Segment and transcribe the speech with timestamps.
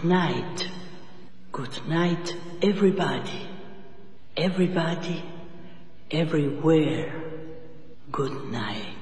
[0.00, 0.68] Good night.
[1.52, 3.46] Good night, everybody.
[4.34, 5.22] Everybody,
[6.10, 7.22] everywhere.
[8.10, 8.96] Good night.